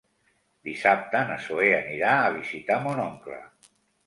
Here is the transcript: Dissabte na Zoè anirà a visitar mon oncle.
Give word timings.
Dissabte 0.69 1.21
na 1.31 1.35
Zoè 1.49 1.67
anirà 1.81 2.15
a 2.23 2.33
visitar 2.39 2.79
mon 2.89 3.05
oncle. 3.05 3.41